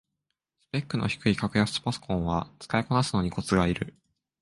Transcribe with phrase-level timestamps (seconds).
[0.61, 3.93] スペックの低い格安パソコンは使いこなすのにコツがいる